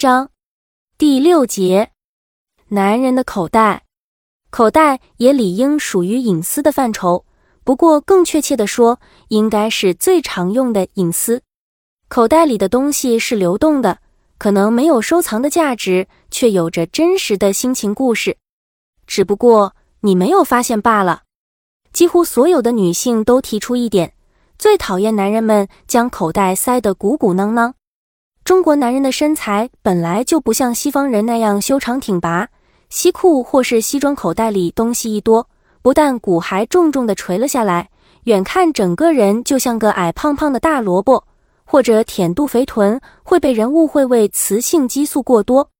[0.00, 0.30] 章
[0.96, 1.90] 第六节：
[2.68, 3.84] 男人的口袋。
[4.48, 7.26] 口袋也理应属于隐私的范畴，
[7.64, 11.42] 不过更确切的说，应该是最常用的隐私。
[12.08, 13.98] 口袋里的东西是流动的，
[14.38, 18.38] 可能没有收藏的价值，却有着真实的心情故事。
[19.06, 21.24] 只不过你没有发现罢了。
[21.92, 24.14] 几乎所有的女性都提出一点：
[24.58, 27.74] 最讨厌男人们将口袋塞得鼓鼓囊囊。
[28.50, 32.48] 中国男人的身材本来就不像西方人那样修长挺拔，
[32.88, 35.48] 西裤或是西装口袋里东西一多，
[35.82, 37.88] 不但骨还重重的垂了下来，
[38.24, 41.24] 远看整个人就像个矮胖胖的大萝卜。
[41.64, 45.70] 或者舔肚肥臀会被人误会为雌性激素过多，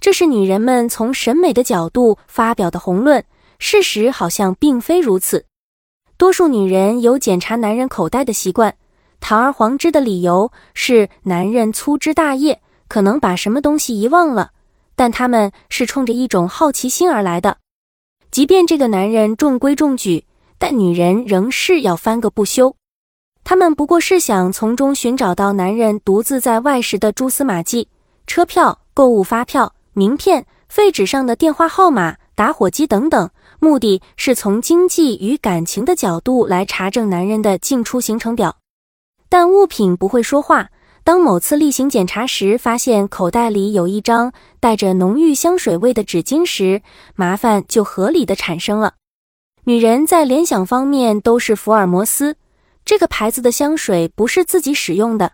[0.00, 3.22] 这是女人们从审美的角度发表的宏论。
[3.58, 5.44] 事实好像并非如此。
[6.16, 8.74] 多数女人有检查男人口袋的习惯，
[9.20, 14.50] 堂而皇之的理由是男人粗枝大叶，可能把什么东西遗忘了。
[14.96, 17.58] 但他们是冲着一种好奇心而来的。
[18.30, 20.24] 即便这个男人中规中矩，
[20.58, 22.74] 但女人仍是要翻个不休。
[23.44, 27.88] 他们不过是想从中寻找到男人独自在外时的蛛丝马迹：
[28.26, 33.30] 车票、购物发票、名片、废纸上的电话号码、打火机等等。
[33.60, 38.56] 目的是从经济与感情的角度来查证男人的进出行程表。
[39.28, 40.70] 但物品不会说话。
[41.04, 46.82] 当某次例行检查时，发现口袋里有一张带着浓郁香水味的纸巾时，
[47.14, 48.94] 麻烦就合理的产生了。
[49.64, 52.36] 女人在联想方面都是福尔摩斯。
[52.84, 55.32] 这个牌子的香水不是自己使用的，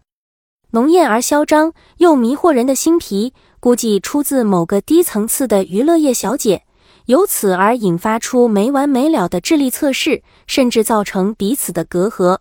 [0.72, 6.64] 浓艳而嚣张又迷惑人的新皮，估计出自某个低层次的娱乐业小姐，
[7.06, 12.38] 由此而引发出没完没了的智力测试，甚至造成彼此的隔阂。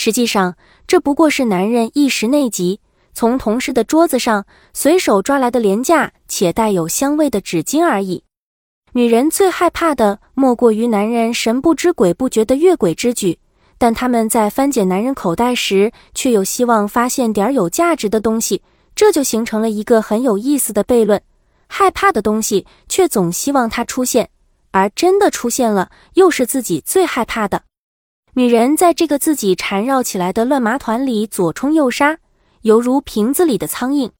[0.00, 0.54] 实际上，
[0.86, 2.78] 这不过是男人一时内急，
[3.14, 8.22] 从同事的桌子上随手抓来的廉价且带有香味的纸巾而已。
[8.92, 13.40] 女人最害怕的莫过于男人神不知鬼不觉的越轨之举。
[13.76, 18.62] 但他们在翻检男人口袋时，却又希望发现点有价值的东西，
[18.94, 21.20] 这就形成了一个很有意思的悖论：
[21.66, 24.30] 害怕的东西却总希望它出现，
[24.70, 27.62] 而真的出现了，又是自己最害怕的。
[28.34, 32.18] 女人在这个自己缠绕起来的乱麻团里左冲右杀，
[32.62, 34.10] 犹如瓶子里的苍蝇。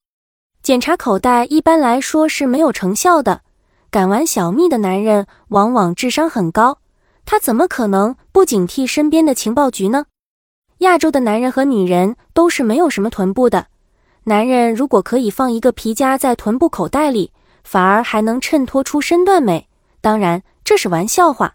[0.62, 3.42] 检查口袋一般来说是没有成效的。
[3.91, 6.78] 敢玩小秘的男人往往智商很高。
[7.24, 10.06] 他怎么可能不警惕身边的情报局呢？
[10.78, 13.66] 亚洲的男人和女人都是没有什么臀部的。
[14.25, 17.32] 男人如果可以放一个皮夹在臀部口袋里，
[17.64, 19.69] 反而还能衬托出身段美。
[20.00, 21.54] 当然，这是玩笑话。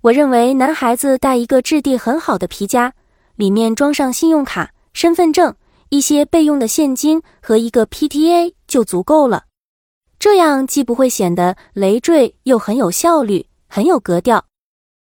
[0.00, 2.92] 我认为男孩子带一个质地很好的皮夹，
[3.34, 5.52] 里面装上信用卡、身份证、
[5.88, 9.46] 一些备用的现金和一个 PTA 就足够了。
[10.20, 14.44] 这样既不会显得累赘，又很有效率，很有格调。